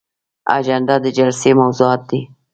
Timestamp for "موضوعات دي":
1.61-2.21